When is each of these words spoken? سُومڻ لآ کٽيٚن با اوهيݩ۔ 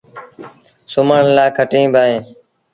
سُومڻ 0.91 1.19
لآ 1.35 1.45
کٽيٚن 1.57 1.85
با 1.93 2.01
اوهيݩ۔ 2.05 2.23